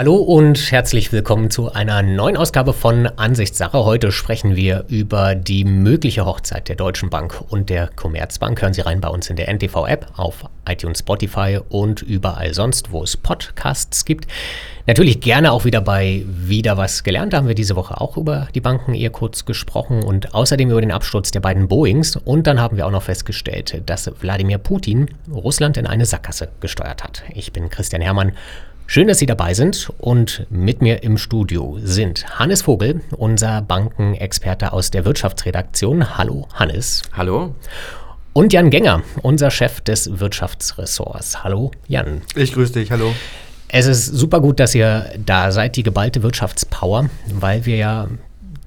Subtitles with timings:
[0.00, 3.84] Hallo und herzlich willkommen zu einer neuen Ausgabe von Ansichtssache.
[3.84, 8.62] Heute sprechen wir über die mögliche Hochzeit der Deutschen Bank und der Commerzbank.
[8.62, 13.02] Hören Sie rein bei uns in der NTV-App auf iTunes, Spotify und überall sonst, wo
[13.02, 14.26] es Podcasts gibt.
[14.86, 17.34] Natürlich gerne auch wieder bei Wieder was gelernt.
[17.34, 20.80] Da haben wir diese Woche auch über die Banken eher kurz gesprochen und außerdem über
[20.80, 22.16] den Absturz der beiden Boeings.
[22.16, 27.04] Und dann haben wir auch noch festgestellt, dass Wladimir Putin Russland in eine Sackgasse gesteuert
[27.04, 27.22] hat.
[27.34, 28.32] Ich bin Christian Hermann
[28.92, 34.72] Schön, dass Sie dabei sind und mit mir im Studio sind Hannes Vogel, unser Bankenexperte
[34.72, 36.18] aus der Wirtschaftsredaktion.
[36.18, 37.02] Hallo, Hannes.
[37.12, 37.54] Hallo.
[38.32, 41.44] Und Jan Gänger, unser Chef des Wirtschaftsressorts.
[41.44, 42.22] Hallo, Jan.
[42.34, 43.14] Ich grüße dich, hallo.
[43.68, 48.08] Es ist super gut, dass ihr da seid, die geballte Wirtschaftspower, weil wir ja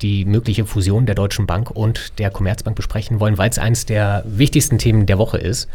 [0.02, 4.24] die mögliche Fusion der Deutschen Bank und der Commerzbank besprechen wollen, weil es eines der
[4.26, 5.68] wichtigsten Themen der Woche ist.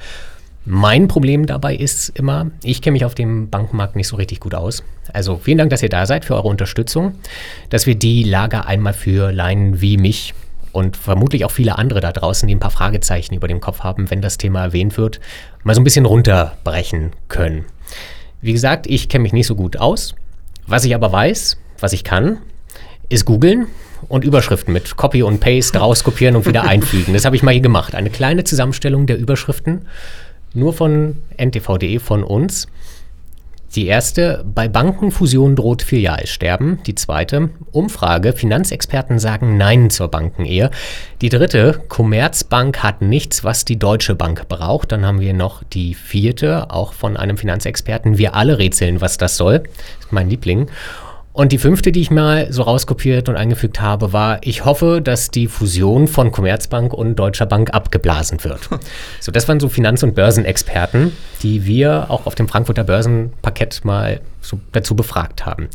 [0.71, 4.55] Mein Problem dabei ist immer, ich kenne mich auf dem Bankenmarkt nicht so richtig gut
[4.55, 4.85] aus.
[5.15, 7.15] Also vielen Dank, dass ihr da seid für eure Unterstützung,
[7.71, 10.35] dass wir die Lager einmal für Laien wie mich
[10.73, 14.11] und vermutlich auch viele andere da draußen, die ein paar Fragezeichen über dem Kopf haben,
[14.11, 15.21] wenn das Thema erwähnt wird,
[15.65, 17.65] mal so ein bisschen runterbrechen können.
[18.43, 20.17] Wie gesagt, ich kenne mich nicht so gut aus.
[20.67, 22.43] Was ich aber weiß, was ich kann,
[23.09, 23.69] ist googeln
[24.11, 27.15] und Überschriften mit Copy und Paste rauskopieren und wieder einfügen.
[27.15, 27.95] Das habe ich mal hier gemacht.
[27.95, 29.87] Eine kleine Zusammenstellung der Überschriften
[30.55, 32.69] nur von ntv.de von uns.
[33.75, 36.83] Die erste, bei Bankenfusion droht Filialsterben.
[36.87, 40.71] Die zweite, Umfrage, Finanzexperten sagen Nein zur Bankenehe.
[41.21, 44.93] Die dritte, Commerzbank hat nichts, was die Deutsche Bank braucht.
[44.93, 48.17] Dann haben wir noch die vierte, auch von einem Finanzexperten.
[48.17, 49.59] Wir alle rätseln, was das soll.
[49.59, 50.69] Das ist mein Liebling.
[51.39, 55.31] Und die fünfte, die ich mal so rauskopiert und eingefügt habe, war, ich hoffe, dass
[55.31, 58.69] die Fusion von Commerzbank und Deutscher Bank abgeblasen wird.
[59.21, 61.13] so, das waren so Finanz- und Börsenexperten,
[61.45, 65.69] die wir auch auf dem Frankfurter Börsenparkett mal so dazu befragt haben.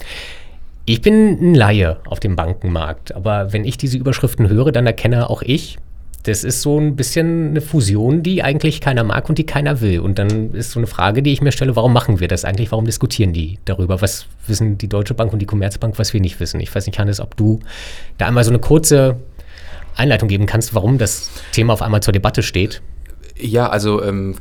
[0.83, 5.29] Ich bin ein Laie auf dem Bankenmarkt, aber wenn ich diese Überschriften höre, dann erkenne
[5.29, 5.77] auch ich,
[6.23, 9.99] das ist so ein bisschen eine Fusion, die eigentlich keiner mag und die keiner will.
[9.99, 12.71] Und dann ist so eine Frage, die ich mir stelle, warum machen wir das eigentlich?
[12.71, 14.01] Warum diskutieren die darüber?
[14.01, 16.61] Was wissen die Deutsche Bank und die Commerzbank, was wir nicht wissen?
[16.61, 17.59] Ich weiß nicht, Hannes, ob du
[18.17, 19.17] da einmal so eine kurze
[19.97, 22.81] Einleitung geben kannst, warum das Thema auf einmal zur Debatte steht.
[23.37, 24.35] Ja, also ähm,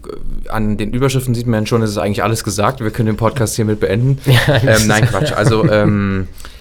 [0.48, 2.80] an den Überschriften sieht man schon, es ist eigentlich alles gesagt.
[2.80, 4.18] Wir können den Podcast hiermit beenden.
[4.26, 5.32] Ja, ähm, nein, Quatsch.
[5.32, 6.28] Also ähm,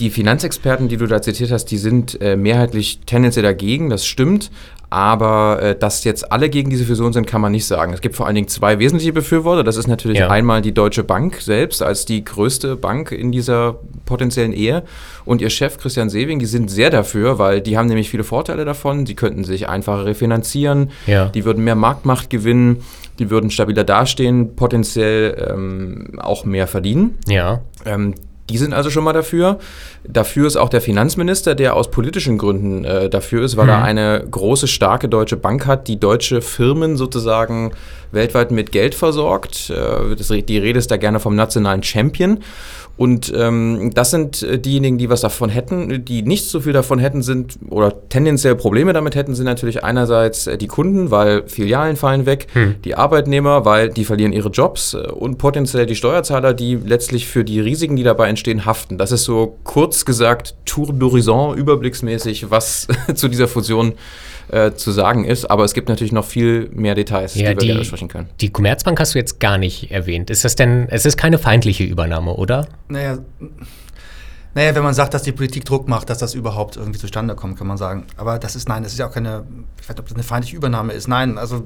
[0.00, 4.50] die Finanzexperten, die du da zitiert hast, die sind äh, mehrheitlich tendenziell dagegen, das stimmt.
[4.92, 7.92] Aber äh, dass jetzt alle gegen diese Fusion sind, kann man nicht sagen.
[7.92, 9.62] Es gibt vor allen Dingen zwei wesentliche Befürworter.
[9.62, 10.28] Das ist natürlich ja.
[10.28, 14.82] einmal die Deutsche Bank selbst als die größte Bank in dieser potenziellen Ehe
[15.24, 16.40] und ihr Chef Christian Sewing.
[16.40, 19.06] Die sind sehr dafür, weil die haben nämlich viele Vorteile davon.
[19.06, 21.26] Sie könnten sich einfacher refinanzieren, ja.
[21.26, 22.82] die würden mehr Marktmacht gewinnen,
[23.20, 27.16] die würden stabiler dastehen, potenziell ähm, auch mehr verdienen.
[27.28, 27.60] Ja.
[27.84, 28.14] Ähm,
[28.50, 29.58] die sind also schon mal dafür.
[30.04, 33.70] Dafür ist auch der Finanzminister, der aus politischen Gründen äh, dafür ist, weil mhm.
[33.70, 37.72] er eine große, starke deutsche Bank hat, die deutsche Firmen sozusagen
[38.12, 39.70] weltweit mit Geld versorgt.
[39.70, 42.40] Äh, das, die Rede ist da gerne vom nationalen Champion.
[43.00, 46.04] Und ähm, das sind äh, diejenigen, die was davon hätten.
[46.04, 50.46] Die nicht so viel davon hätten, sind oder tendenziell Probleme damit hätten, sind natürlich einerseits
[50.46, 52.74] äh, die Kunden, weil Filialen fallen weg, hm.
[52.84, 57.60] die Arbeitnehmer, weil die verlieren ihre Jobs und potenziell die Steuerzahler, die letztlich für die
[57.60, 58.98] Risiken, die dabei entstehen, haften.
[58.98, 63.94] Das ist so kurz gesagt Tour d'Horizon, überblicksmäßig, was zu dieser Fusion
[64.52, 65.50] äh, zu sagen ist.
[65.50, 68.28] Aber es gibt natürlich noch viel mehr Details, ja, die wir gerne sprechen können.
[68.40, 70.30] Die Commerzbank hast du jetzt gar nicht erwähnt.
[70.30, 72.66] Ist das denn, es ist keine feindliche Übernahme, oder?
[72.88, 73.18] Naja,
[74.54, 77.56] naja, wenn man sagt, dass die Politik Druck macht, dass das überhaupt irgendwie zustande kommt,
[77.56, 78.06] kann man sagen.
[78.16, 79.44] Aber das ist, nein, das ist ja auch keine,
[79.80, 81.06] ich weiß nicht, ob das eine feindliche Übernahme ist.
[81.06, 81.62] Nein, also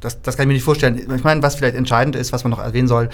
[0.00, 0.98] das, das kann ich mir nicht vorstellen.
[1.14, 3.10] Ich meine, was vielleicht entscheidend ist, was man noch erwähnen soll,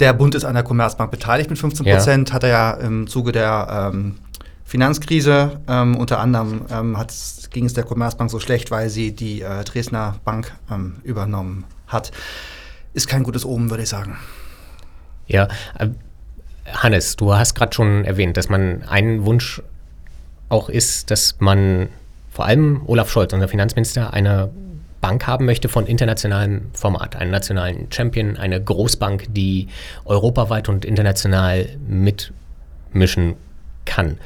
[0.00, 2.34] der Bund ist an der Commerzbank beteiligt mit 15 Prozent, ja.
[2.34, 4.16] hat er ja im Zuge der ähm,
[4.68, 5.60] Finanzkrise.
[5.66, 6.96] Ähm, unter anderem ähm,
[7.50, 12.12] ging es der Commerzbank so schlecht, weil sie die äh, Dresdner Bank ähm, übernommen hat.
[12.92, 14.18] Ist kein gutes Omen, würde ich sagen.
[15.26, 15.88] Ja, äh,
[16.70, 19.62] Hannes, du hast gerade schon erwähnt, dass man einen Wunsch
[20.50, 21.88] auch ist, dass man
[22.30, 24.50] vor allem Olaf Scholz, unser Finanzminister, eine
[25.00, 29.68] Bank haben möchte von internationalem Format, einen nationalen Champion, eine Großbank, die
[30.04, 33.36] europaweit und international mitmischen
[33.86, 34.18] kann.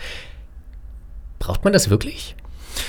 [1.42, 2.36] Braucht man das wirklich?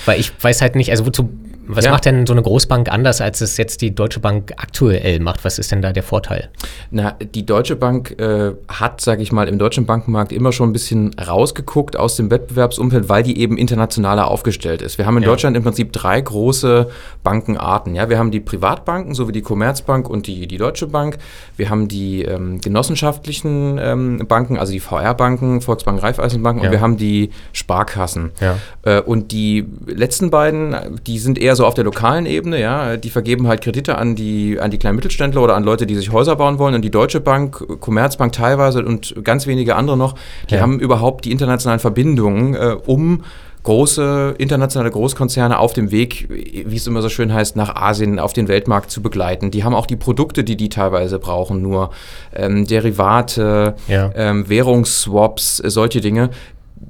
[0.06, 1.28] Weil ich weiß halt nicht, also wozu
[1.66, 1.92] Was ja.
[1.92, 5.46] macht denn so eine Großbank anders, als es jetzt die Deutsche Bank aktuell macht?
[5.46, 6.50] Was ist denn da der Vorteil?
[6.92, 10.74] Na, die Deutsche Bank äh, hat, sage ich mal, im deutschen Bankenmarkt immer schon ein
[10.74, 14.98] bisschen rausgeguckt aus dem Wettbewerbsumfeld, weil die eben internationaler aufgestellt ist.
[14.98, 15.30] Wir haben in ja.
[15.30, 16.90] Deutschland im Prinzip drei große
[17.24, 17.96] Bankenarten.
[17.96, 21.18] Ja, wir haben die Privatbanken, so wie die Commerzbank und die, die Deutsche Bank.
[21.56, 26.70] Wir haben die ähm, genossenschaftlichen ähm, Banken, also die VR-Banken, Volksbank, Raiffeisenbanken, ja.
[26.70, 28.32] und wir haben die Sparkassen.
[28.84, 30.76] Äh, und die letzten beiden,
[31.08, 32.98] die sind eher so auf der lokalen Ebene, ja.
[32.98, 36.12] Die vergeben halt Kredite an die, an die kleinen Mittelständler oder an Leute, die sich
[36.12, 36.76] Häuser bauen wollen.
[36.76, 40.16] Und die Deutsche Bank, Commerzbank teilweise und ganz wenige andere noch,
[40.50, 40.62] die ja.
[40.62, 43.24] haben überhaupt die internationalen Verbindungen, äh, um
[43.64, 48.34] große internationale Großkonzerne auf dem Weg, wie es immer so schön heißt, nach Asien auf
[48.34, 49.52] den Weltmarkt zu begleiten.
[49.52, 51.90] Die haben auch die Produkte, die die teilweise brauchen, nur
[52.36, 54.12] ähm, Derivate, ja.
[54.16, 56.30] ähm, Währungsswaps, äh, solche Dinge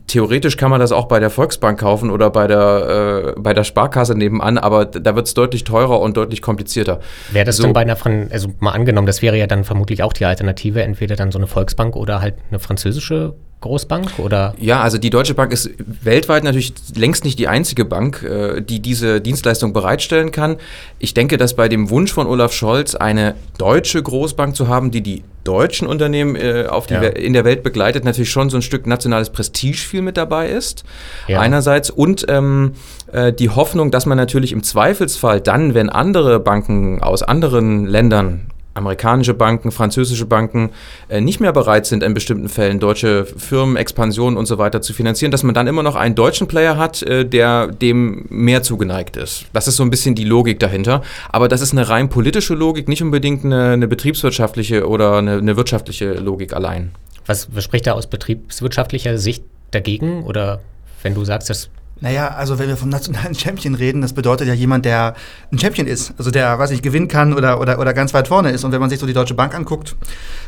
[0.07, 3.63] theoretisch kann man das auch bei der Volksbank kaufen oder bei der, äh, bei der
[3.63, 6.99] Sparkasse nebenan, aber da wird es deutlich teurer und deutlich komplizierter.
[7.31, 7.63] Wäre das so.
[7.63, 10.83] dann bei einer, Fran also mal angenommen, das wäre ja dann vermutlich auch die Alternative,
[10.83, 14.53] entweder dann so eine Volksbank oder halt eine französische Großbank oder?
[14.59, 15.69] Ja, also die Deutsche Bank ist
[16.01, 20.57] weltweit natürlich längst nicht die einzige Bank, äh, die diese Dienstleistung bereitstellen kann.
[20.99, 25.01] Ich denke, dass bei dem Wunsch von Olaf Scholz, eine deutsche Großbank zu haben, die
[25.01, 27.01] die deutschen Unternehmen äh, auf die ja.
[27.03, 30.83] in der Welt begleitet, natürlich schon so ein Stück nationales Prestige viel mit dabei ist.
[31.27, 31.39] Ja.
[31.39, 32.73] Einerseits und ähm,
[33.11, 38.52] äh, die Hoffnung, dass man natürlich im Zweifelsfall dann, wenn andere Banken aus anderen Ländern
[38.73, 40.71] amerikanische Banken, französische Banken
[41.09, 44.93] äh, nicht mehr bereit sind, in bestimmten Fällen deutsche Firmen, Expansionen und so weiter zu
[44.93, 49.17] finanzieren, dass man dann immer noch einen deutschen Player hat, äh, der dem mehr zugeneigt
[49.17, 49.45] ist.
[49.53, 51.01] Das ist so ein bisschen die Logik dahinter.
[51.29, 55.55] Aber das ist eine rein politische Logik, nicht unbedingt eine, eine betriebswirtschaftliche oder eine, eine
[55.55, 56.91] wirtschaftliche Logik allein.
[57.25, 60.23] Was, was spricht da aus betriebswirtschaftlicher Sicht dagegen?
[60.23, 60.61] Oder
[61.03, 61.69] wenn du sagst, das
[62.03, 65.15] naja, also wenn wir vom nationalen Champion reden, das bedeutet ja jemand, der
[65.53, 66.13] ein Champion ist.
[66.17, 68.65] Also der, weiß nicht, gewinnen kann oder, oder, oder ganz weit vorne ist.
[68.65, 69.95] Und wenn man sich so die Deutsche Bank anguckt,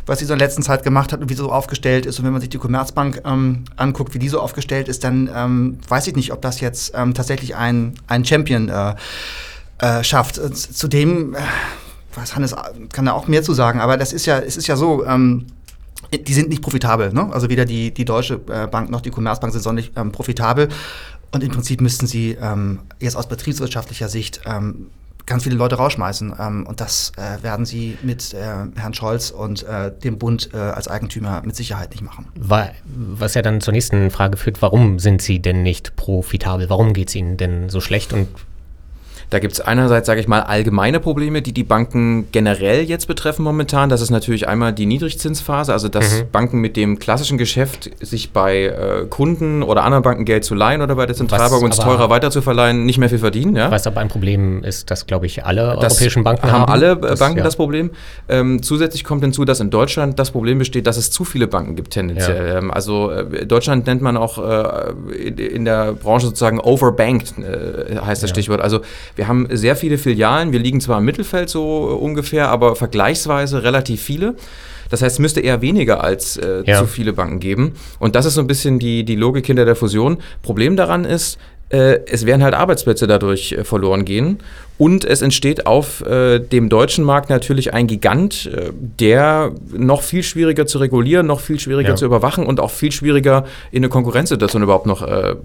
[0.06, 2.20] was sie so in der letzten Zeit gemacht hat und wie sie so aufgestellt ist,
[2.20, 5.80] und wenn man sich die Commerzbank ähm, anguckt, wie die so aufgestellt ist, dann ähm,
[5.88, 8.96] weiß ich nicht, ob das jetzt ähm, tatsächlich ein, ein Champion äh,
[9.78, 10.36] äh, schafft.
[10.36, 11.38] Zudem, äh,
[12.16, 12.54] was Hannes
[12.92, 15.46] kann da auch mehr zu sagen, aber das ist ja, es ist ja so, ähm,
[16.12, 17.14] die sind nicht profitabel.
[17.14, 17.30] Ne?
[17.32, 20.70] Also weder die, die Deutsche äh, Bank noch die Commerzbank sind sonderlich ähm, profitabel.
[21.36, 24.88] Und im Prinzip müssten sie ähm, jetzt aus betriebswirtschaftlicher Sicht ähm,
[25.26, 26.34] ganz viele Leute rausschmeißen.
[26.40, 28.38] Ähm, und das äh, werden sie mit äh,
[28.78, 32.28] Herrn Scholz und äh, dem Bund äh, als Eigentümer mit Sicherheit nicht machen.
[32.38, 36.70] Was ja dann zur nächsten Frage führt, warum sind sie denn nicht profitabel?
[36.70, 38.30] Warum geht es ihnen denn so schlecht und
[39.30, 43.44] da gibt es einerseits, sage ich mal, allgemeine Probleme, die die Banken generell jetzt betreffen
[43.44, 43.90] momentan.
[43.90, 46.32] Das ist natürlich einmal die Niedrigzinsphase, also dass mhm.
[46.32, 50.82] Banken mit dem klassischen Geschäft sich bei äh, Kunden oder anderen Banken Geld zu leihen
[50.82, 53.56] oder bei der Zentralbank uns teurer weiterzuverleihen, nicht mehr viel verdienen.
[53.56, 53.72] Ja?
[53.72, 56.62] Was aber ein Problem ist, dass, glaube ich, alle das europäischen Banken haben.
[56.62, 57.44] haben alle äh, das, Banken ja.
[57.44, 57.92] das Problem.
[58.30, 61.76] Ähm, zusätzlich kommt hinzu, dass in Deutschland das Problem besteht, dass es zu viele Banken
[61.76, 62.48] gibt tendenziell.
[62.48, 62.58] Ja.
[62.58, 68.24] Ähm, also äh, Deutschland nennt man auch äh, in der Branche sozusagen overbanked, äh, heißt
[68.24, 68.62] das Stichwort.
[68.62, 68.82] Also
[69.16, 70.52] wir haben sehr viele Filialen.
[70.52, 74.36] Wir liegen zwar im Mittelfeld so äh, ungefähr, aber vergleichsweise relativ viele.
[74.90, 76.78] Das heißt, es müsste eher weniger als äh, ja.
[76.78, 77.74] zu viele Banken geben.
[78.00, 80.18] Und das ist so ein bisschen die, die Logik hinter der Fusion.
[80.44, 81.40] Problem daran ist,
[81.70, 84.40] es werden halt Arbeitsplätze dadurch äh, verloren gehen.
[84.78, 90.22] Und es entsteht auf äh, dem deutschen Markt natürlich ein Gigant, äh, der noch viel
[90.22, 91.96] schwieriger zu regulieren, noch viel schwieriger ja.
[91.96, 95.36] zu überwachen und auch viel schwieriger in eine Konkurrenzsituation überhaupt noch äh,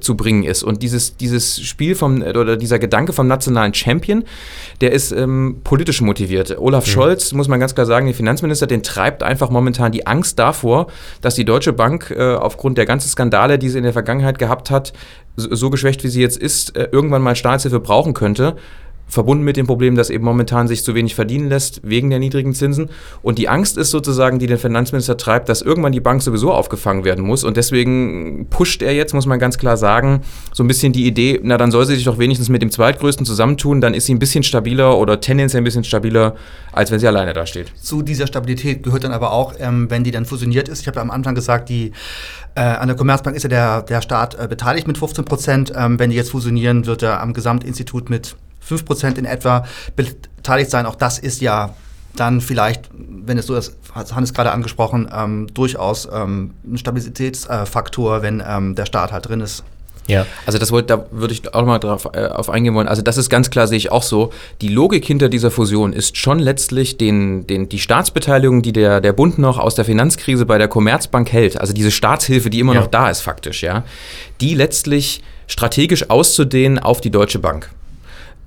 [0.00, 0.64] zu bringen ist.
[0.64, 4.24] Und dieses, dieses Spiel vom, oder dieser Gedanke vom nationalen Champion,
[4.80, 6.58] der ist ähm, politisch motiviert.
[6.58, 6.90] Olaf mhm.
[6.90, 10.88] Scholz, muss man ganz klar sagen, der Finanzminister, den treibt einfach momentan die Angst davor,
[11.20, 14.72] dass die Deutsche Bank äh, aufgrund der ganzen Skandale, die sie in der Vergangenheit gehabt
[14.72, 14.92] hat,
[15.36, 18.56] so geschwächt wie sie jetzt ist, äh, irgendwann mal Staatshilfe brauchen könnte
[19.08, 22.54] verbunden mit dem Problem, dass eben momentan sich zu wenig verdienen lässt wegen der niedrigen
[22.54, 22.88] Zinsen.
[23.22, 27.04] Und die Angst ist sozusagen, die den Finanzminister treibt, dass irgendwann die Bank sowieso aufgefangen
[27.04, 27.44] werden muss.
[27.44, 31.40] Und deswegen pusht er jetzt, muss man ganz klar sagen, so ein bisschen die Idee,
[31.42, 34.18] na dann soll sie sich doch wenigstens mit dem Zweitgrößten zusammentun, dann ist sie ein
[34.18, 36.34] bisschen stabiler oder tendenziell ein bisschen stabiler,
[36.72, 37.72] als wenn sie alleine dasteht.
[37.78, 40.80] Zu dieser Stabilität gehört dann aber auch, ähm, wenn die dann fusioniert ist.
[40.80, 41.92] Ich habe ja am Anfang gesagt, die
[42.54, 45.72] äh, an der Commerzbank ist ja der, der Staat äh, beteiligt mit 15 Prozent.
[45.76, 49.64] Ähm, wenn die jetzt fusionieren, wird er am Gesamtinstitut mit 5 Prozent in etwa
[49.96, 50.86] beteiligt sein.
[50.86, 51.74] Auch das ist ja
[52.16, 58.22] dann vielleicht, wenn es so ist, hat Hannes gerade angesprochen, ähm, durchaus ähm, ein Stabilitätsfaktor,
[58.22, 59.64] wenn ähm, der Staat halt drin ist.
[60.08, 60.26] Ja.
[60.46, 62.88] Also das wollte, da würde ich auch mal drauf äh, auf eingehen wollen.
[62.88, 64.32] Also das ist ganz klar, sehe ich auch so.
[64.60, 69.12] Die Logik hinter dieser Fusion ist schon letztlich den, den, die Staatsbeteiligung, die der, der
[69.12, 72.80] Bund noch aus der Finanzkrise bei der Commerzbank hält, also diese Staatshilfe, die immer ja.
[72.80, 73.84] noch da ist faktisch, ja,
[74.40, 77.70] die letztlich strategisch auszudehnen auf die Deutsche Bank.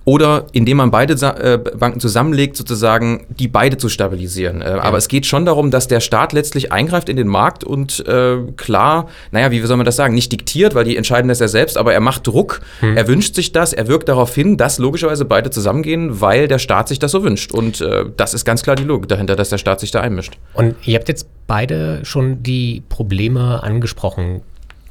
[0.06, 4.62] Oder indem man beide äh, Banken zusammenlegt, sozusagen die beide zu stabilisieren.
[4.62, 4.82] Äh, ja.
[4.84, 8.38] Aber es geht schon darum, dass der Staat letztlich eingreift in den Markt und äh,
[8.56, 11.78] klar, naja, wie soll man das sagen, nicht diktiert, weil die entscheiden das ja selbst,
[11.78, 12.96] aber er macht Druck, hm.
[12.96, 16.88] er wünscht sich das, er wirkt darauf hin, dass logischerweise beide zusammengehen, weil der Staat
[16.88, 17.52] sich das so wünscht.
[17.52, 20.38] Und äh, das ist ganz klar die Logik dahinter, dass der Staat sich da einmischt.
[20.54, 24.42] Und ihr habt jetzt beide schon die Probleme angesprochen,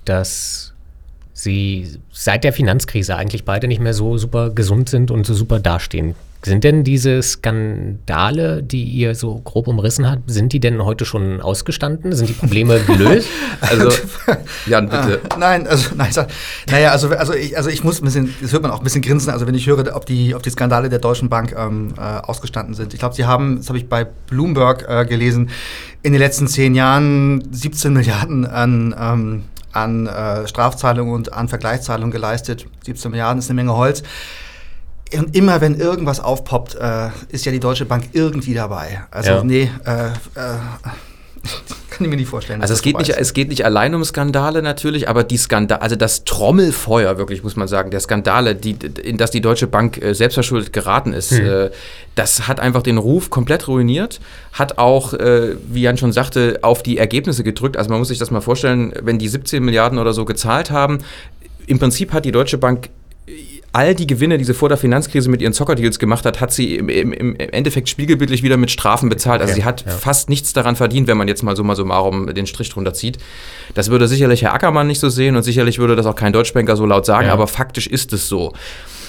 [0.04, 0.73] dass
[1.34, 5.58] sie seit der Finanzkrise eigentlich beide nicht mehr so super gesund sind und so super
[5.58, 6.14] dastehen.
[6.44, 11.40] Sind denn diese Skandale, die ihr so grob umrissen habt, sind die denn heute schon
[11.40, 12.12] ausgestanden?
[12.12, 13.28] Sind die Probleme gelöst?
[13.62, 13.88] also,
[14.66, 15.22] Jan, bitte.
[15.30, 16.28] Ah, nein, also, nein, sag,
[16.70, 19.00] naja, also, also, ich, also ich muss ein bisschen, das hört man auch ein bisschen
[19.00, 22.00] grinsen, also wenn ich höre, ob die, ob die Skandale der Deutschen Bank ähm, äh,
[22.00, 22.92] ausgestanden sind.
[22.92, 25.48] Ich glaube, sie haben, das habe ich bei Bloomberg äh, gelesen,
[26.02, 32.10] in den letzten zehn Jahren 17 Milliarden an ähm, an äh, Strafzahlungen und an Vergleichszahlungen
[32.10, 32.66] geleistet.
[32.84, 34.02] 17 Milliarden ist eine Menge Holz.
[35.16, 39.04] Und immer wenn irgendwas aufpoppt, äh, ist ja die Deutsche Bank irgendwie dabei.
[39.10, 39.44] Also ja.
[39.44, 40.12] nee, äh, äh
[41.90, 42.60] kann ich mir nicht vorstellen.
[42.60, 45.96] Also es geht nicht, es geht nicht allein um Skandale natürlich, aber die Skandale, also
[45.96, 50.14] das Trommelfeuer wirklich, muss man sagen, der Skandale, die, in das die Deutsche Bank äh,
[50.14, 51.46] selbstverschuldet geraten ist, hm.
[51.46, 51.70] äh,
[52.14, 54.20] das hat einfach den Ruf komplett ruiniert,
[54.52, 57.76] hat auch, äh, wie Jan schon sagte, auf die Ergebnisse gedrückt.
[57.76, 60.98] Also man muss sich das mal vorstellen, wenn die 17 Milliarden oder so gezahlt haben,
[61.66, 62.88] im Prinzip hat die Deutsche Bank
[63.74, 66.76] all die Gewinne, die sie vor der Finanzkrise mit ihren Zockerdeals gemacht hat, hat sie
[66.76, 69.40] im, im, im Endeffekt spiegelbildlich wieder mit Strafen bezahlt.
[69.40, 69.90] Also ja, sie hat ja.
[69.90, 73.18] fast nichts daran verdient, wenn man jetzt mal summa summarum den Strich drunter zieht.
[73.74, 76.76] Das würde sicherlich Herr Ackermann nicht so sehen und sicherlich würde das auch kein Deutschbanker
[76.76, 77.32] so laut sagen, ja.
[77.32, 78.52] aber faktisch ist es so.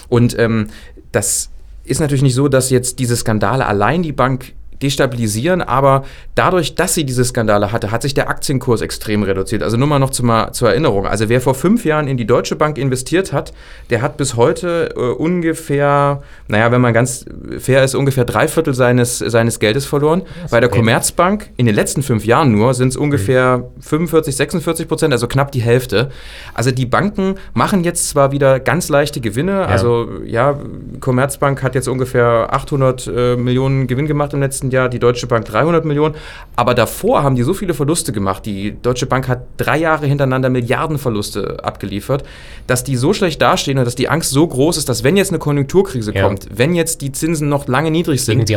[0.10, 0.69] Und ähm,
[1.12, 1.51] das
[1.84, 6.03] ist natürlich nicht so, dass jetzt diese Skandale allein die Bank destabilisieren, aber
[6.36, 9.63] dadurch, dass sie diese Skandale hatte, hat sich der Aktienkurs extrem reduziert.
[9.63, 11.08] Also nur mal noch zur, zur Erinnerung.
[11.08, 13.53] Also wer vor fünf Jahren in die Deutsche Bank investiert hat,
[13.89, 17.25] der hat bis heute äh, ungefähr, naja, wenn man ganz
[17.60, 20.24] fair ist, ungefähr drei Viertel seines, seines Geldes verloren.
[20.51, 23.82] Bei der Commerzbank in den letzten fünf Jahren nur sind es ungefähr mhm.
[23.82, 26.10] 45, 46 Prozent, also knapp die Hälfte.
[26.53, 29.65] Also die Banken machen jetzt zwar wieder ganz leichte Gewinne, ja.
[29.65, 30.60] also ja,
[31.00, 35.27] Commerzbank hat jetzt ungefähr 800 äh, Millionen Gewinn gemacht im letzten letzten Jahr, die Deutsche
[35.27, 36.15] Bank 300 Millionen.
[36.55, 38.45] Aber davor haben die so viele Verluste gemacht.
[38.45, 42.24] Die Deutsche Bank hat drei Jahre hintereinander Milliardenverluste abgeliefert,
[42.67, 45.29] dass die so schlecht dastehen und dass die Angst so groß ist, dass wenn jetzt
[45.29, 46.24] eine Konjunkturkrise ja.
[46.24, 48.50] kommt, wenn jetzt die Zinsen noch lange niedrig sind,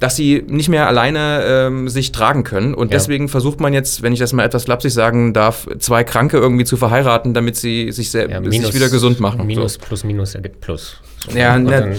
[0.00, 2.74] dass sie nicht mehr alleine ähm, sich tragen können.
[2.74, 2.98] Und ja.
[2.98, 6.64] deswegen versucht man jetzt, wenn ich das mal etwas flapsig sagen darf, zwei Kranke irgendwie
[6.64, 9.46] zu verheiraten, damit sie sich, ja, minus, sich wieder gesund machen.
[9.46, 9.80] Minus so.
[9.80, 11.00] plus Minus ergibt Plus.
[11.28, 11.36] So.
[11.36, 11.96] Ja, ne,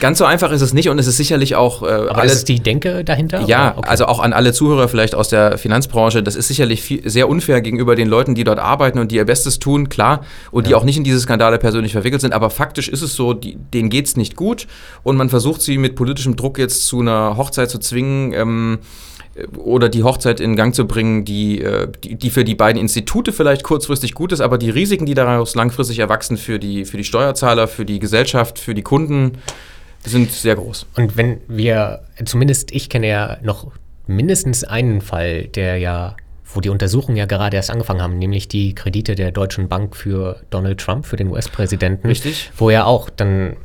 [0.00, 1.82] Ganz so einfach ist es nicht und es ist sicherlich auch.
[1.82, 3.42] Äh, Aber alles, ist die Denke dahinter?
[3.46, 3.88] Ja, okay.
[3.88, 6.22] also auch an alle Zuhörer vielleicht aus der Finanzbranche.
[6.22, 9.24] Das ist sicherlich viel, sehr unfair gegenüber den Leuten, die dort arbeiten und die ihr
[9.24, 10.68] Bestes tun, klar, und ja.
[10.68, 12.32] die auch nicht in diese Skandale persönlich verwickelt sind.
[12.32, 14.66] Aber faktisch ist es so, die, denen geht es nicht gut
[15.02, 18.32] und man versucht sie mit politischem Druck jetzt zu einer Hochzeit zu zwingen.
[18.32, 18.78] Ähm,
[19.56, 23.32] oder die Hochzeit in Gang zu bringen, die, äh, die, die, für die beiden Institute
[23.32, 27.04] vielleicht kurzfristig gut ist, aber die Risiken, die daraus langfristig erwachsen für die, für die
[27.04, 29.38] Steuerzahler, für die Gesellschaft, für die Kunden,
[30.08, 30.86] sind sehr groß.
[30.96, 33.70] Und wenn wir, zumindest ich kenne ja noch
[34.06, 36.16] mindestens einen Fall, der ja,
[36.52, 40.40] wo die Untersuchungen ja gerade erst angefangen haben, nämlich die Kredite der Deutschen Bank für
[40.50, 42.08] Donald Trump, für den US-Präsidenten.
[42.08, 42.50] Richtig.
[42.56, 43.56] Wo ja auch dann,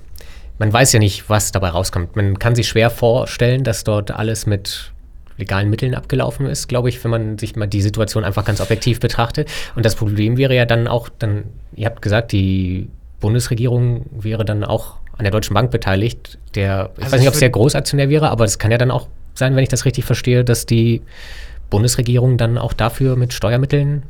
[0.60, 2.16] man weiß ja nicht, was dabei rauskommt.
[2.16, 4.92] Man kann sich schwer vorstellen, dass dort alles mit
[5.38, 9.00] legalen Mitteln abgelaufen ist, glaube ich, wenn man sich mal die Situation einfach ganz objektiv
[9.00, 9.50] betrachtet.
[9.76, 11.46] Und das Problem wäre ja dann auch, dann,
[11.76, 17.04] ihr habt gesagt, die Bundesregierung wäre dann auch an der Deutschen Bank beteiligt, der, ich
[17.04, 19.56] also weiß nicht, ob es der Großaktionär wäre, aber es kann ja dann auch sein,
[19.56, 21.02] wenn ich das richtig verstehe, dass die
[21.70, 24.04] Bundesregierung dann auch dafür mit Steuermitteln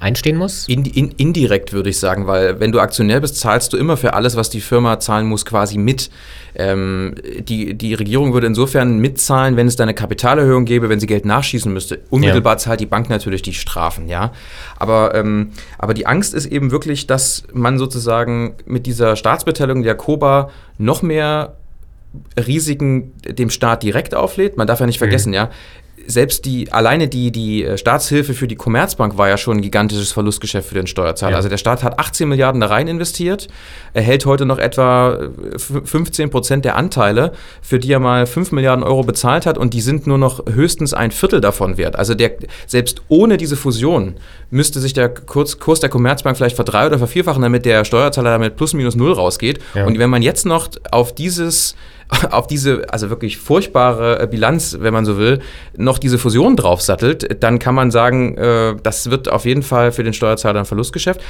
[0.00, 0.68] einstehen muss?
[0.68, 4.14] In, in, indirekt würde ich sagen, weil wenn du Aktionär bist, zahlst du immer für
[4.14, 6.10] alles, was die Firma zahlen muss, quasi mit.
[6.54, 11.06] Ähm, die, die Regierung würde insofern mitzahlen, wenn es da eine Kapitalerhöhung gäbe, wenn sie
[11.06, 12.00] Geld nachschießen müsste.
[12.10, 12.58] Unmittelbar ja.
[12.58, 14.32] zahlt die Bank natürlich die Strafen, ja.
[14.76, 19.94] Aber, ähm, aber die Angst ist eben wirklich, dass man sozusagen mit dieser Staatsbeteiligung der
[19.94, 21.56] Koba noch mehr
[22.36, 24.56] Risiken dem Staat direkt auflädt.
[24.56, 25.04] Man darf ja nicht mhm.
[25.04, 25.34] vergessen, mhm.
[25.34, 25.50] ja,
[26.10, 30.10] selbst die, alleine die, die äh, Staatshilfe für die Commerzbank war ja schon ein gigantisches
[30.10, 31.32] Verlustgeschäft für den Steuerzahler.
[31.32, 31.36] Ja.
[31.36, 33.48] Also der Staat hat 18 Milliarden da rein investiert,
[33.92, 38.82] erhält heute noch etwa 15 äh, Prozent der Anteile, für die er mal 5 Milliarden
[38.84, 41.96] Euro bezahlt hat und die sind nur noch höchstens ein Viertel davon wert.
[41.96, 42.32] Also der,
[42.66, 44.14] selbst ohne diese Fusion
[44.50, 48.56] müsste sich der Kurs, Kurs der Commerzbank vielleicht verdrei- oder vervierfachen, damit der Steuerzahler damit
[48.56, 49.60] plus minus null rausgeht.
[49.74, 49.84] Ja.
[49.84, 51.76] Und wenn man jetzt noch auf dieses
[52.30, 55.40] auf diese, also wirklich furchtbare äh, Bilanz, wenn man so will,
[55.76, 60.02] noch diese Fusion draufsattelt, dann kann man sagen, äh, das wird auf jeden Fall für
[60.02, 61.20] den Steuerzahler ein Verlustgeschäft.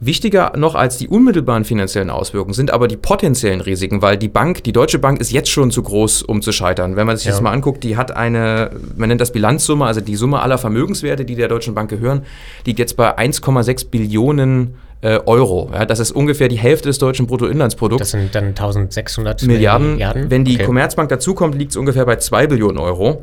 [0.00, 4.64] Wichtiger noch als die unmittelbaren finanziellen Auswirkungen sind aber die potenziellen Risiken, weil die Bank,
[4.64, 6.96] die Deutsche Bank ist jetzt schon zu groß, um zu scheitern.
[6.96, 7.32] Wenn man sich ja.
[7.32, 11.24] das mal anguckt, die hat eine, man nennt das Bilanzsumme, also die Summe aller Vermögenswerte,
[11.24, 12.22] die der Deutschen Bank gehören,
[12.66, 15.70] liegt jetzt bei 1,6 Billionen äh, Euro.
[15.72, 18.00] Ja, das ist ungefähr die Hälfte des deutschen Bruttoinlandsprodukts.
[18.00, 19.92] Das sind dann 1600 Milliarden.
[19.92, 20.30] Milliarden.
[20.30, 20.64] Wenn die okay.
[20.64, 23.22] Commerzbank dazukommt, liegt es ungefähr bei 2 Billionen Euro.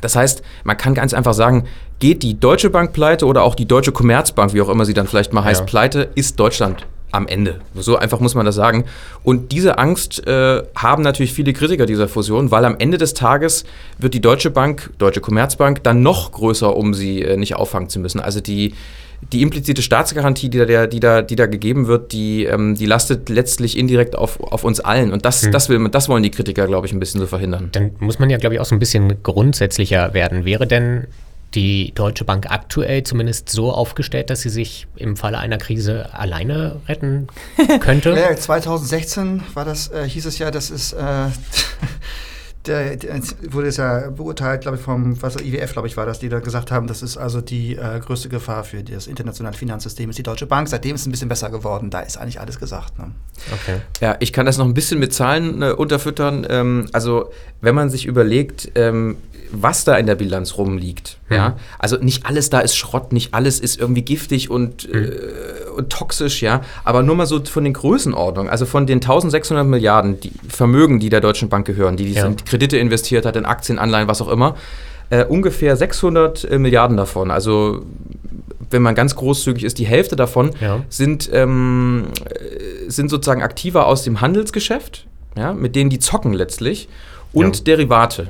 [0.00, 1.66] Das heißt, man kann ganz einfach sagen,
[1.98, 5.06] geht die Deutsche Bank pleite oder auch die Deutsche Commerzbank, wie auch immer sie dann
[5.06, 5.66] vielleicht mal heißt, ja.
[5.66, 7.60] pleite, ist Deutschland am Ende.
[7.74, 8.86] So einfach muss man das sagen.
[9.22, 13.64] Und diese Angst äh, haben natürlich viele Kritiker dieser Fusion, weil am Ende des Tages
[13.98, 17.98] wird die Deutsche Bank, Deutsche Commerzbank, dann noch größer, um sie äh, nicht auffangen zu
[17.98, 18.20] müssen.
[18.20, 18.72] Also die,
[19.32, 23.28] die implizite Staatsgarantie, die da, die da, die da gegeben wird, die, ähm, die lastet
[23.28, 25.12] letztlich indirekt auf, auf uns allen.
[25.12, 25.52] Und das, hm.
[25.52, 27.68] das, will, das wollen die Kritiker, glaube ich, ein bisschen so verhindern.
[27.72, 30.44] Dann muss man ja, glaube ich, auch so ein bisschen grundsätzlicher werden.
[30.44, 31.06] Wäre denn
[31.54, 36.80] die Deutsche Bank aktuell zumindest so aufgestellt, dass sie sich im Falle einer Krise alleine
[36.88, 37.26] retten
[37.80, 38.10] könnte?
[38.10, 40.96] ja, 2016 war das, äh, hieß es ja, das ist äh,
[42.66, 46.18] der, der, wurde es ja beurteilt, glaube ich, vom was, IWF, glaube ich, war das,
[46.18, 50.10] die da gesagt haben, das ist also die äh, größte Gefahr für das internationale Finanzsystem,
[50.10, 50.68] ist die Deutsche Bank.
[50.68, 51.90] Seitdem ist es ein bisschen besser geworden.
[51.90, 52.98] Da ist eigentlich alles gesagt.
[52.98, 53.12] Ne?
[53.52, 53.80] Okay.
[54.00, 56.46] Ja, ich kann das noch ein bisschen mit Zahlen äh, unterfüttern.
[56.48, 57.30] Ähm, also,
[57.62, 59.16] wenn man sich überlegt, ähm,
[59.52, 61.18] was da in der Bilanz rumliegt.
[61.28, 61.36] Mhm.
[61.36, 61.56] Ja?
[61.78, 64.94] Also nicht alles da ist Schrott, nicht alles ist irgendwie giftig und, mhm.
[64.94, 66.62] äh, und toxisch, ja.
[66.84, 71.08] Aber nur mal so von den Größenordnungen, also von den 1600 Milliarden die Vermögen, die
[71.08, 72.30] der Deutschen Bank gehören, die, die ja.
[72.44, 74.56] Kredite investiert hat, in Aktien, Anleihen, was auch immer,
[75.10, 77.82] äh, ungefähr 600 äh, Milliarden davon, also
[78.70, 80.80] wenn man ganz großzügig ist, die Hälfte davon ja.
[80.88, 86.88] sind, ähm, äh, sind sozusagen aktiver aus dem Handelsgeschäft, ja, mit denen die zocken letztlich,
[87.32, 87.64] und ja.
[87.64, 88.28] Derivate.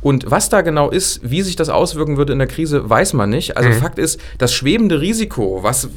[0.00, 3.30] Und was da genau ist, wie sich das auswirken würde in der Krise, weiß man
[3.30, 3.56] nicht.
[3.56, 3.74] Also mhm.
[3.74, 5.88] Fakt ist, das schwebende Risiko, was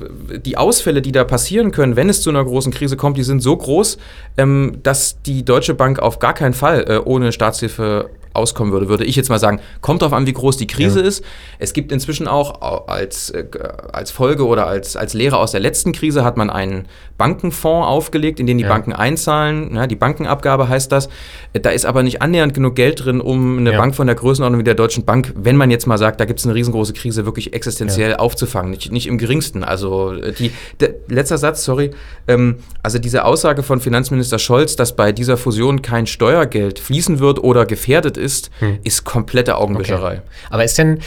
[0.44, 3.42] die Ausfälle, die da passieren können, wenn es zu einer großen Krise kommt, die sind
[3.42, 3.98] so groß,
[4.38, 9.06] ähm, dass die Deutsche Bank auf gar keinen Fall äh, ohne Staatshilfe auskommen würde, würde
[9.06, 9.60] ich jetzt mal sagen.
[9.82, 11.08] Kommt darauf an, wie groß die Krise ja.
[11.08, 11.24] ist.
[11.60, 13.46] Es gibt inzwischen auch als, äh,
[13.92, 18.40] als Folge oder als, als Lehre aus der letzten Krise hat man einen Bankenfonds aufgelegt,
[18.40, 18.70] in den die ja.
[18.70, 19.76] Banken einzahlen.
[19.76, 21.10] Ja, die Bankenabgabe heißt das.
[21.54, 24.64] Da ist aber nicht annähernd genug Geld drin, um eine Bank von der Größenordnung wie
[24.64, 27.54] der Deutschen Bank, wenn man jetzt mal sagt, da gibt es eine riesengroße Krise, wirklich
[27.54, 28.72] existenziell aufzufangen.
[28.72, 29.64] Nicht, nicht im geringsten.
[29.64, 31.92] Also äh, die, der, letzter Satz, sorry.
[32.28, 37.44] Ähm, also diese Aussage von Finanzminister Scholz, dass bei dieser Fusion kein Steuergeld fließen wird
[37.44, 38.80] oder gefährdet ist, hm.
[38.84, 40.14] ist komplette Augenwischerei.
[40.14, 40.22] Okay.
[40.50, 41.00] Aber ist denn,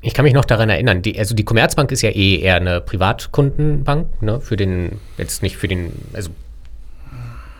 [0.00, 2.80] ich kann mich noch daran erinnern, die, also die Commerzbank ist ja eh eher eine
[2.80, 6.30] Privatkundenbank, ne, für den, jetzt nicht für den, also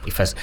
[0.07, 0.35] ich weiß,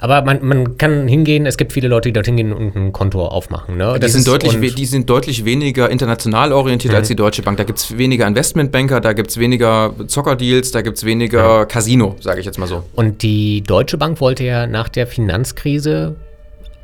[0.00, 3.26] aber man, man kann hingehen, es gibt viele Leute, die dorthin gehen und ein Konto
[3.26, 3.76] aufmachen.
[3.76, 3.98] Ne?
[4.00, 6.98] Die, sind deutlich, die sind deutlich weniger international orientiert mhm.
[6.98, 7.56] als die Deutsche Bank.
[7.56, 11.64] Da gibt es weniger Investmentbanker, da gibt es weniger Zockerdeals, da gibt es weniger ja.
[11.64, 12.84] Casino, sage ich jetzt mal so.
[12.94, 16.14] Und die Deutsche Bank wollte ja nach der Finanzkrise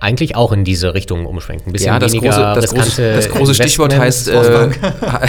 [0.05, 1.69] eigentlich auch in diese Richtung umschwenken.
[1.69, 4.69] Ein bisschen ja, das große, das große, das große Stichwort heißt äh,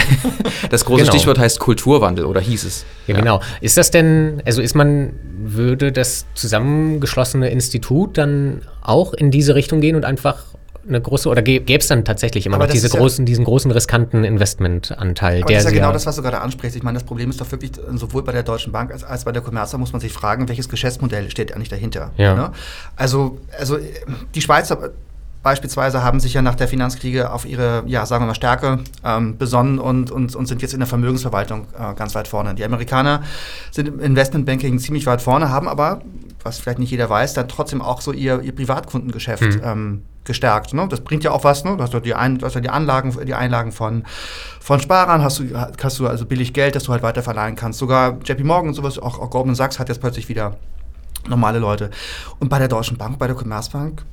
[0.70, 1.12] das große genau.
[1.12, 2.84] Stichwort heißt Kulturwandel oder hieß es.
[3.06, 3.40] Ja, ja, genau.
[3.60, 9.80] Ist das denn, also ist man, würde das zusammengeschlossene Institut dann auch in diese Richtung
[9.80, 10.44] gehen und einfach
[10.88, 13.70] eine große, oder gäbe es dann tatsächlich immer aber noch diese großen, ja, diesen großen
[13.70, 15.42] riskanten Investmentanteil?
[15.42, 16.76] Aber der das ist ja genau das, was du gerade ansprichst.
[16.76, 19.32] Ich meine, das Problem ist doch wirklich, sowohl bei der Deutschen Bank als, als bei
[19.32, 22.12] der Commerzbank muss man sich fragen, welches Geschäftsmodell steht eigentlich dahinter.
[22.16, 22.34] Ja.
[22.34, 22.52] Ne?
[22.96, 23.78] Also, also
[24.34, 24.92] die Schweizer
[25.46, 29.38] beispielsweise haben sich ja nach der Finanzkriege auf ihre, ja, sagen wir mal, Stärke ähm,
[29.38, 32.56] besonnen und, und, und sind jetzt in der Vermögensverwaltung äh, ganz weit vorne.
[32.56, 33.22] Die Amerikaner
[33.70, 36.02] sind im Investmentbanking ziemlich weit vorne, haben aber,
[36.46, 39.60] was vielleicht nicht jeder weiß, dann trotzdem auch so ihr, ihr Privatkundengeschäft mhm.
[39.62, 40.72] ähm, gestärkt.
[40.74, 40.86] Ne?
[40.88, 41.64] Das bringt ja auch was.
[41.64, 41.76] Ne?
[41.76, 44.04] Du hast ja die, Ein, hast ja die Anlagen, die Einlagen von,
[44.60, 47.78] von Sparern, hast du, hast du also billig Geld, das du halt weiter verleihen kannst.
[47.78, 50.56] Sogar JP Morgan und sowas, auch, auch Goldman Sachs hat jetzt plötzlich wieder
[51.28, 51.90] normale Leute.
[52.38, 54.04] Und bei der Deutschen Bank, bei der Commerzbank,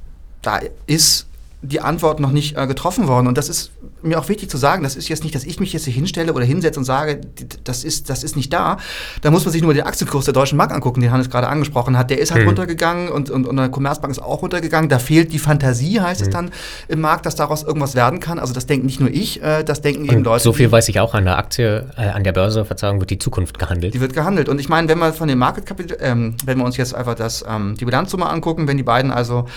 [0.41, 1.27] da ist
[1.61, 3.27] die Antwort noch nicht äh, getroffen worden.
[3.27, 3.71] Und das ist
[4.03, 6.33] mir auch wichtig zu sagen, das ist jetzt nicht, dass ich mich jetzt hier hinstelle
[6.33, 7.21] oder hinsetze und sage,
[7.63, 8.77] das ist, das ist nicht da.
[9.21, 11.97] Da muss man sich nur den Aktienkurs der Deutschen Bank angucken, den Hannes gerade angesprochen
[11.97, 12.09] hat.
[12.09, 12.49] Der ist halt mhm.
[12.49, 14.89] runtergegangen und, und, und der Commerzbank ist auch runtergegangen.
[14.89, 16.27] Da fehlt die Fantasie, heißt mhm.
[16.27, 16.51] es dann
[16.87, 18.39] im Markt, dass daraus irgendwas werden kann.
[18.39, 20.43] Also das denken nicht nur ich, äh, das denken und eben Leute.
[20.43, 23.19] So viel weiß ich auch an der Aktie, äh, an der Börse, Verzeihung, wird die
[23.19, 23.93] Zukunft gehandelt.
[23.93, 24.49] Die wird gehandelt.
[24.49, 25.63] Und ich meine, wenn wir von dem Market
[26.01, 29.47] ähm, wenn wir uns jetzt einfach das, ähm, die Bilanzsumme angucken, wenn die beiden also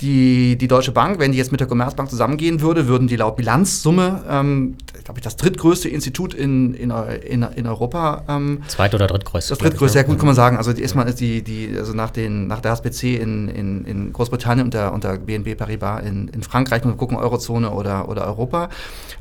[0.00, 3.16] die, die Deutsche Bank, wenn die jetzt mit der Commerzbank zusammen zusammengehen würde, würden die
[3.16, 8.24] laut Bilanzsumme, ähm, glaube ich, das drittgrößte Institut in, in, in, in Europa.
[8.28, 9.50] Ähm, Zweit- oder drittgrößte.
[9.50, 10.56] Das drittgrößte, ja gut, kann man sagen.
[10.56, 14.12] Also die, erstmal ist die, die, also nach, den, nach der HSBC in, in, in
[14.12, 18.08] Großbritannien und der, und der BNB Paribas in, in Frankreich, wenn wir gucken, Eurozone oder,
[18.08, 18.68] oder Europa.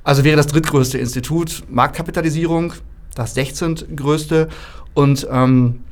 [0.04, 2.74] Also wäre das drittgrößte Institut, Marktkapitalisierung
[3.16, 3.96] das 16.
[3.96, 4.50] größte.
[4.94, 5.84] Und ähm,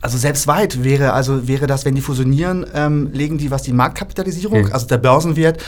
[0.00, 3.72] also selbst weit wäre, also wäre das, wenn die fusionieren, ähm, legen die, was die
[3.72, 4.72] Marktkapitalisierung, mhm.
[4.72, 5.62] also der Börsenwert,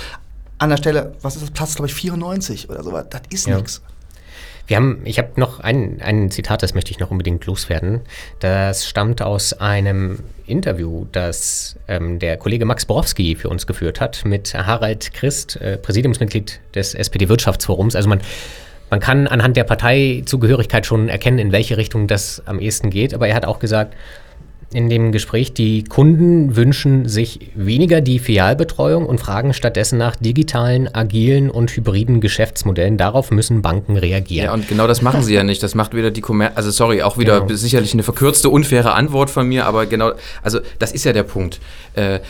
[0.61, 3.07] an der Stelle, was ist das, Platz, glaube ich, 94 oder sowas.
[3.11, 3.57] Das ist ja.
[3.57, 3.83] nichts.
[4.67, 8.03] Wir haben, ich habe noch ein, ein Zitat, das möchte ich noch unbedingt loswerden.
[8.39, 14.25] Das stammt aus einem Interview, das ähm, der Kollege Max Borowski für uns geführt hat
[14.25, 17.97] mit Harald Christ, äh, Präsidiumsmitglied des SPD-Wirtschaftsforums.
[17.97, 18.21] Also man,
[18.91, 23.13] man kann anhand der Parteizugehörigkeit schon erkennen, in welche Richtung das am ehesten geht.
[23.13, 23.95] Aber er hat auch gesagt,
[24.73, 30.93] in dem Gespräch, die Kunden wünschen sich weniger die Filialbetreuung und fragen stattdessen nach digitalen,
[30.95, 32.97] agilen und hybriden Geschäftsmodellen.
[32.97, 34.47] Darauf müssen Banken reagieren.
[34.47, 35.63] Ja, und genau das machen sie ja nicht.
[35.63, 37.55] Das macht wieder die Commerz, also sorry, auch wieder genau.
[37.55, 41.59] sicherlich eine verkürzte, unfaire Antwort von mir, aber genau, also das ist ja der Punkt.
[41.95, 42.21] Äh,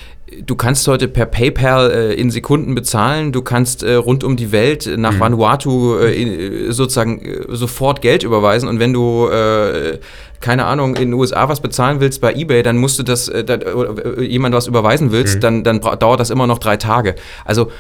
[0.45, 4.53] du kannst heute per PayPal äh, in Sekunden bezahlen, du kannst äh, rund um die
[4.53, 5.21] Welt nach mhm.
[5.21, 9.99] Vanuatu äh, sozusagen äh, sofort Geld überweisen und wenn du äh,
[10.41, 13.45] keine Ahnung, in den USA was bezahlen willst bei eBay, dann musst du das, äh,
[13.45, 15.41] da, äh, jemand was überweisen willst, mhm.
[15.41, 17.15] dann, dann dauert das immer noch drei Tage.
[17.45, 17.71] Also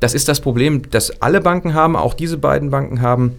[0.00, 3.38] das ist das Problem, das alle Banken haben, auch diese beiden Banken haben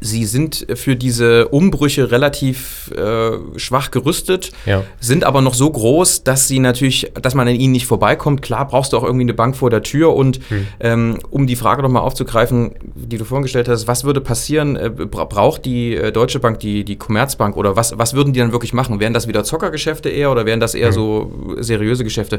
[0.00, 4.84] Sie sind für diese Umbrüche relativ äh, schwach gerüstet, ja.
[5.00, 8.42] sind aber noch so groß, dass sie natürlich, dass man an ihnen nicht vorbeikommt.
[8.42, 10.66] Klar brauchst du auch irgendwie eine Bank vor der Tür und hm.
[10.80, 14.90] ähm, um die Frage nochmal aufzugreifen, die du vorhin gestellt hast, was würde passieren, äh,
[14.90, 18.72] braucht die äh, Deutsche Bank die, die Commerzbank oder was, was würden die dann wirklich
[18.72, 19.00] machen?
[19.00, 20.94] Wären das wieder Zockergeschäfte eher oder wären das eher hm.
[20.94, 22.38] so seriöse Geschäfte?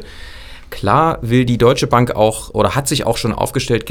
[0.70, 3.90] Klar will die Deutsche Bank auch oder hat sich auch schon aufgestellt,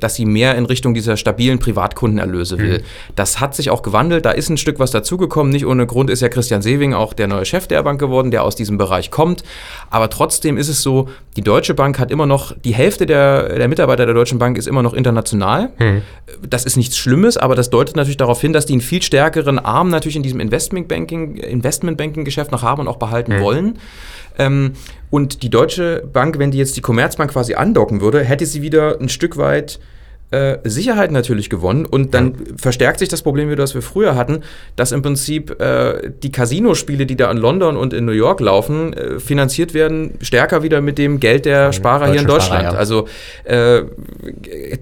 [0.00, 2.78] dass sie mehr in Richtung dieser stabilen Privatkundenerlöse will.
[2.78, 2.82] Mhm.
[3.16, 5.52] Das hat sich auch gewandelt, da ist ein Stück was dazugekommen.
[5.52, 8.44] Nicht ohne Grund ist ja Christian Sewing auch der neue Chef der Bank geworden, der
[8.44, 9.42] aus diesem Bereich kommt.
[9.90, 13.68] Aber trotzdem ist es so, die Deutsche Bank hat immer noch, die Hälfte der, der
[13.68, 15.70] Mitarbeiter der Deutschen Bank ist immer noch international.
[15.78, 16.02] Mhm.
[16.48, 19.58] Das ist nichts Schlimmes, aber das deutet natürlich darauf hin, dass die einen viel stärkeren
[19.58, 23.40] Arm natürlich in diesem Investmentbanking, Investmentbanking-Geschäft noch haben und auch behalten mhm.
[23.40, 23.78] wollen.
[24.38, 24.72] Ähm,
[25.10, 29.00] und die Deutsche Bank, wenn die jetzt die Commerzbank quasi andocken würde, hätte sie wieder
[29.00, 29.78] ein Stück weit
[30.30, 32.54] äh, Sicherheit natürlich gewonnen und dann ja.
[32.56, 34.42] verstärkt sich das Problem wieder, das wir früher hatten,
[34.76, 38.92] dass im Prinzip äh, die Casino-Spiele, die da in London und in New York laufen,
[38.92, 42.62] äh, finanziert werden stärker wieder mit dem Geld der Sparer hier in Deutschland.
[42.62, 42.78] Sparer, ja.
[42.78, 43.08] Also
[43.44, 43.82] äh,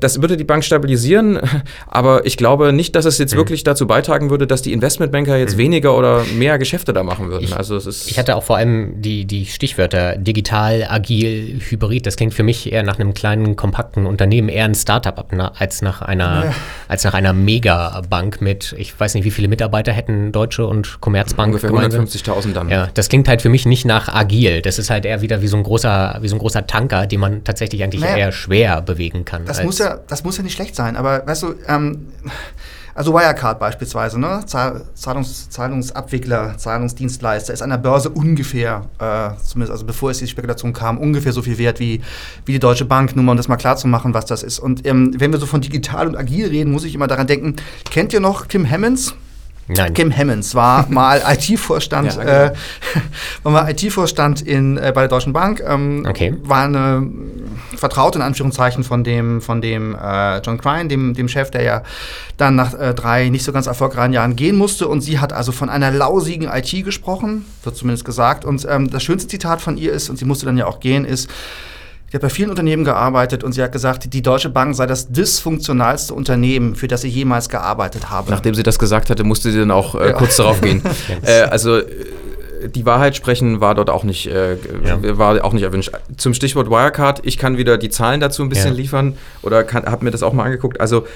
[0.00, 1.38] das würde die Bank stabilisieren,
[1.87, 3.38] aber ich glaube nicht, dass es jetzt mhm.
[3.38, 5.59] wirklich dazu beitragen würde, dass die Investmentbanker jetzt mhm.
[5.59, 7.44] weniger oder mehr Geschäfte da machen würden.
[7.44, 12.04] Ich, also es ist ich hatte auch vor allem die, die Stichwörter digital, agil, hybrid.
[12.06, 15.53] Das klingt für mich eher nach einem kleinen, kompakten Unternehmen, eher ein Startup ab na,
[15.59, 16.55] als nach einer, ja.
[16.88, 21.55] als nach einer Megabank mit, ich weiß nicht, wie viele Mitarbeiter hätten Deutsche und Commerzbank.
[21.55, 22.68] Ungefähr 150.000 dann.
[22.68, 24.62] Ja, das klingt halt für mich nicht nach agil.
[24.62, 27.20] Das ist halt eher wieder wie so ein großer, wie so ein großer Tanker, den
[27.20, 29.44] man tatsächlich eigentlich naja, eher schwer bewegen kann.
[29.44, 32.09] Das muss ja, das muss ja nicht schlecht sein, aber weißt du, ähm,
[32.96, 34.40] also Wirecard beispielsweise, ne?
[34.46, 40.72] Zahlungs Zahlungsabwickler, Zahlungsdienstleister, ist an der Börse ungefähr, äh, zumindest also bevor es die Spekulation
[40.72, 42.00] kam, ungefähr so viel wert wie,
[42.46, 44.59] wie die Deutsche Bank, nur mal um das mal klar zu machen, was das ist.
[44.59, 47.56] Und ähm, wenn wir so von digital und agil reden, muss ich immer daran denken,
[47.90, 49.14] kennt ihr noch Kim Hammonds?
[49.68, 49.94] Nein.
[49.94, 52.33] Kim Hammonds war mal IT-Vorstand, ja, genau.
[52.33, 52.52] äh,
[53.42, 56.35] war mal IT-Vorstand äh, bei der Deutschen Bank, ähm, okay.
[56.42, 57.07] war eine
[57.76, 61.83] Vertraute in Anführungszeichen von dem, von dem äh, John Crine, dem, dem Chef, der ja
[62.37, 64.88] dann nach äh, drei nicht so ganz erfolgreichen Jahren gehen musste.
[64.88, 68.44] Und sie hat also von einer lausigen IT gesprochen, wird zumindest gesagt.
[68.44, 71.05] Und ähm, das schönste Zitat von ihr ist, und sie musste dann ja auch gehen,
[71.05, 71.29] ist,
[72.09, 75.09] Sie hat bei vielen Unternehmen gearbeitet und sie hat gesagt, die Deutsche Bank sei das
[75.09, 78.31] dysfunktionalste Unternehmen, für das sie jemals gearbeitet habe.
[78.31, 80.12] Nachdem sie das gesagt hatte, musste sie dann auch äh, ja.
[80.12, 80.83] kurz darauf gehen.
[81.23, 81.85] äh, also äh,
[82.73, 85.19] die Wahrheit sprechen war dort auch nicht, äh, ja.
[85.19, 85.90] war auch nicht erwünscht.
[86.16, 88.77] Zum Stichwort Wirecard, ich kann wieder die Zahlen dazu ein bisschen ja.
[88.77, 90.81] liefern oder habe mir das auch mal angeguckt.
[90.81, 91.07] Also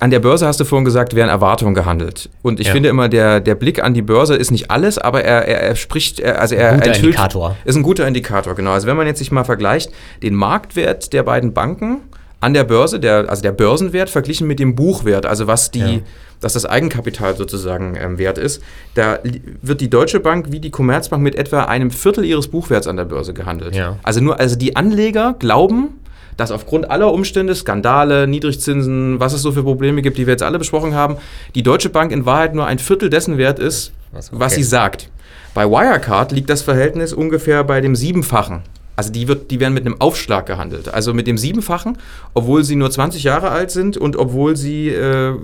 [0.00, 2.30] an der Börse hast du vorhin gesagt, werden Erwartungen gehandelt.
[2.42, 2.72] Und ich ja.
[2.72, 5.76] finde immer, der, der Blick an die Börse ist nicht alles, aber er, er, er
[5.76, 7.56] spricht, er, also er guter enthüllt, Indikator.
[7.64, 8.72] ist ein guter Indikator, genau.
[8.72, 9.90] Also wenn man jetzt sich mal vergleicht,
[10.22, 11.98] den Marktwert der beiden Banken
[12.40, 16.00] an der Börse, der, also der Börsenwert verglichen mit dem Buchwert, also was die, ja.
[16.40, 18.62] dass das Eigenkapital sozusagen ähm, wert ist,
[18.94, 19.18] da
[19.62, 23.04] wird die Deutsche Bank wie die Commerzbank mit etwa einem Viertel ihres Buchwerts an der
[23.04, 23.74] Börse gehandelt.
[23.74, 23.98] Ja.
[24.02, 26.00] Also nur, also die Anleger glauben,
[26.36, 30.42] dass aufgrund aller Umstände, Skandale, Niedrigzinsen, was es so für Probleme gibt, die wir jetzt
[30.42, 31.16] alle besprochen haben,
[31.54, 34.40] die Deutsche Bank in Wahrheit nur ein Viertel dessen wert ist, was, okay.
[34.40, 35.10] was sie sagt.
[35.54, 38.62] Bei Wirecard liegt das Verhältnis ungefähr bei dem Siebenfachen.
[38.96, 40.92] Also die, wird, die werden mit einem Aufschlag gehandelt.
[40.92, 41.98] Also mit dem Siebenfachen,
[42.32, 45.34] obwohl sie nur 20 Jahre alt sind und obwohl sie äh,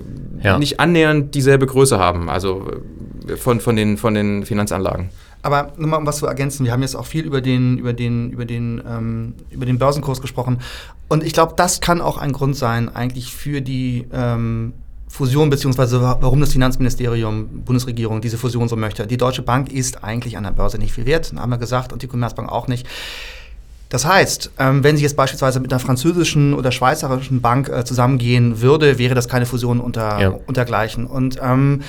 [0.43, 0.57] ja.
[0.57, 2.67] nicht annähernd dieselbe Größe haben, also
[3.27, 5.09] äh, von, von, den, von den Finanzanlagen.
[5.43, 7.93] Aber nur mal um was zu ergänzen, wir haben jetzt auch viel über den, über
[7.93, 10.59] den, über den, ähm, über den Börsenkurs gesprochen.
[11.09, 14.73] Und ich glaube, das kann auch ein Grund sein, eigentlich für die, ähm,
[15.13, 19.05] Fusion beziehungsweise warum das Finanzministerium, Bundesregierung diese Fusion so möchte.
[19.05, 22.01] Die Deutsche Bank ist eigentlich an der Börse nicht viel wert, haben wir gesagt, und
[22.01, 22.87] die Commerzbank auch nicht.
[23.89, 28.59] Das heißt, ähm, wenn sie jetzt beispielsweise mit einer französischen oder schweizerischen Bank äh, zusammengehen
[28.59, 30.29] würde, wäre das keine Fusion unter, ja.
[30.47, 31.05] untergleichen.
[31.05, 31.83] Und ähm,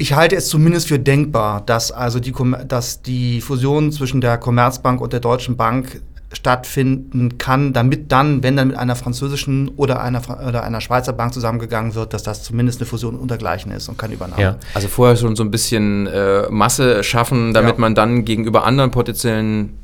[0.00, 2.32] ich halte es zumindest für denkbar, dass also die,
[2.66, 6.00] dass die Fusion zwischen der Commerzbank und der Deutschen Bank
[6.32, 11.34] stattfinden kann, damit dann, wenn dann mit einer französischen oder einer, oder einer Schweizer Bank
[11.34, 14.40] zusammengegangen wird, dass das zumindest eine Fusion untergleichen ist und keine Übernahme.
[14.40, 14.56] Ja.
[14.72, 17.80] Also vorher schon so ein bisschen äh, Masse schaffen, damit ja.
[17.80, 19.76] man dann gegenüber anderen potenziellen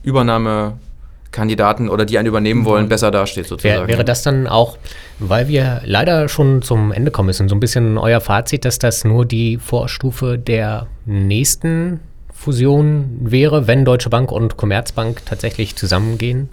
[1.37, 2.89] Übernahmekandidaten oder die einen übernehmen wollen, mhm.
[2.89, 3.83] besser dasteht sozusagen.
[3.83, 4.79] Wär, wäre das dann auch,
[5.19, 9.05] weil wir leider schon zum Ende kommen müssen, so ein bisschen euer Fazit, dass das
[9.05, 12.01] nur die Vorstufe der nächsten
[12.33, 16.49] Fusion wäre, wenn Deutsche Bank und Commerzbank tatsächlich zusammengehen?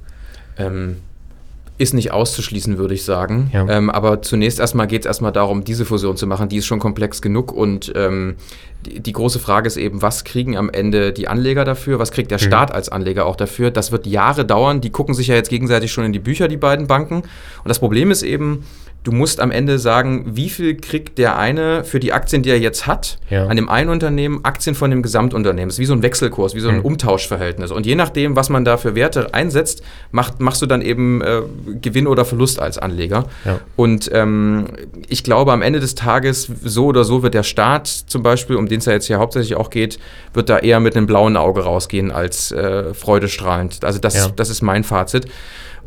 [0.57, 0.97] Ähm,
[1.77, 3.49] ist nicht auszuschließen, würde ich sagen.
[3.51, 3.67] Ja.
[3.67, 6.47] Ähm, aber zunächst erstmal geht es erstmal darum, diese Fusion zu machen.
[6.47, 8.35] Die ist schon komplex genug und ähm,
[8.85, 11.99] die, die, große Frage ist eben, was kriegen am Ende die Anleger dafür?
[11.99, 12.43] Was kriegt der mhm.
[12.43, 13.71] Staat als Anleger auch dafür?
[13.71, 14.81] Das wird Jahre dauern.
[14.81, 17.15] Die gucken sich ja jetzt gegenseitig schon in die Bücher, die beiden Banken.
[17.15, 17.25] Und
[17.65, 18.63] das Problem ist eben,
[19.03, 22.59] du musst am Ende sagen, wie viel kriegt der eine für die Aktien, die er
[22.59, 23.47] jetzt hat, ja.
[23.47, 25.69] an dem einen Unternehmen, Aktien von dem Gesamtunternehmen.
[25.69, 26.85] Das ist wie so ein Wechselkurs, wie so ein mhm.
[26.85, 27.71] Umtauschverhältnis.
[27.71, 31.41] Und je nachdem, was man da für Werte einsetzt, macht, machst du dann eben äh,
[31.81, 33.25] Gewinn oder Verlust als Anleger.
[33.45, 33.59] Ja.
[33.75, 34.67] Und ähm,
[35.07, 38.67] ich glaube, am Ende des Tages, so oder so wird der Staat zum Beispiel, um
[38.73, 39.99] den es ja jetzt hier hauptsächlich auch geht,
[40.33, 43.83] wird da eher mit einem blauen Auge rausgehen als äh, freudestrahlend.
[43.83, 44.27] Also das, ja.
[44.35, 45.27] das ist mein Fazit.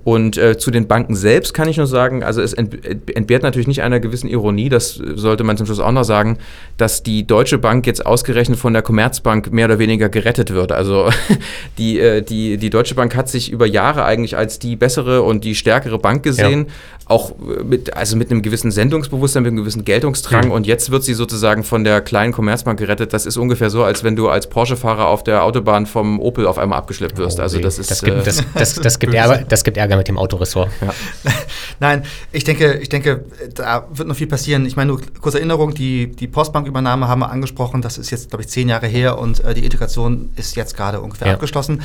[0.07, 3.83] Und äh, zu den Banken selbst kann ich nur sagen, also es entbehrt natürlich nicht
[3.83, 6.39] einer gewissen Ironie, das sollte man zum Schluss auch noch sagen,
[6.77, 10.71] dass die Deutsche Bank jetzt ausgerechnet von der Commerzbank mehr oder weniger gerettet wird.
[10.71, 11.11] Also
[11.79, 15.43] die, äh, die, die Deutsche Bank hat sich über Jahre eigentlich als die bessere und
[15.43, 16.67] die stärkere Bank gesehen.
[17.09, 20.47] Auch mit, also mit einem gewissen Sendungsbewusstsein, mit einem gewissen Geltungsdrang.
[20.47, 20.51] Mhm.
[20.51, 23.13] Und jetzt wird sie sozusagen von der kleinen Commerzbank gerettet.
[23.13, 26.59] Das ist ungefähr so, als wenn du als Porsche-Fahrer auf der Autobahn vom Opel auf
[26.59, 27.39] einmal abgeschleppt wirst.
[27.39, 27.93] Oh, also das ist.
[27.93, 30.69] Das gibt, das, das, das gibt Ärger, das gibt Ärger mit dem Autoressort.
[30.81, 30.93] Ja.
[31.81, 34.67] Nein, ich denke, ich denke, da wird noch viel passieren.
[34.67, 38.43] Ich meine, nur kurze Erinnerung, die, die Postbankübernahme haben wir angesprochen, das ist jetzt, glaube
[38.43, 41.35] ich, zehn Jahre her und äh, die Integration ist jetzt gerade ungefähr ja.
[41.35, 41.83] abgeschlossen.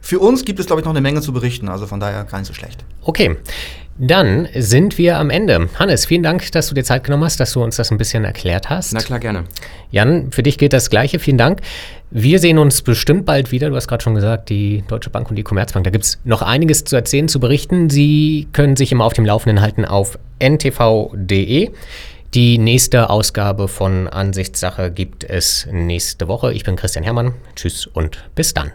[0.00, 2.38] Für uns gibt es, glaube ich, noch eine Menge zu berichten, also von daher gar
[2.38, 2.84] nicht so schlecht.
[3.02, 3.36] Okay,
[4.00, 5.68] dann sind wir am Ende.
[5.78, 8.24] Hannes, vielen Dank, dass du dir Zeit genommen hast, dass du uns das ein bisschen
[8.24, 8.94] erklärt hast.
[8.94, 9.44] Na klar, gerne.
[9.90, 11.18] Jan, für dich gilt das Gleiche.
[11.18, 11.60] Vielen Dank.
[12.10, 13.68] Wir sehen uns bestimmt bald wieder.
[13.68, 15.84] Du hast gerade schon gesagt, die Deutsche Bank und die Commerzbank.
[15.84, 17.90] Da gibt es noch einiges zu erzählen, zu berichten.
[17.90, 21.70] Sie können sich immer auf dem Laufenden halten auf ntv.de.
[22.32, 26.54] Die nächste Ausgabe von Ansichtssache gibt es nächste Woche.
[26.54, 27.34] Ich bin Christian Hermann.
[27.54, 28.72] Tschüss und bis dann.